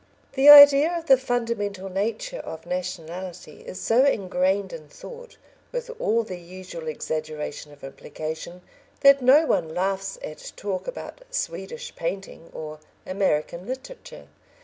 [0.33, 5.37] The idea of the fundamental nature of nationality is so ingrained in thought,
[5.71, 8.63] with all the usual exaggeration of implication,
[9.01, 14.25] that no one laughs at talk about Swedish painting or American literature.